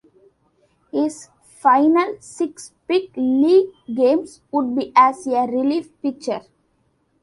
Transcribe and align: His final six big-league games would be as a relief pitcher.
His 0.91 1.29
final 1.43 2.15
six 2.21 2.71
big-league 2.87 3.67
games 3.93 4.41
would 4.49 4.75
be 4.75 4.91
as 4.95 5.27
a 5.27 5.41
relief 5.41 5.89
pitcher. 6.01 6.41